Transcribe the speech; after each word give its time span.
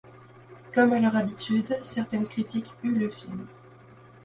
Comme 0.73 0.93
à 0.93 0.99
leur 0.99 1.15
habitude, 1.15 1.77
certains 1.83 2.23
critiques 2.25 2.71
huent 2.81 2.97
le 2.97 3.11
film. 3.11 3.45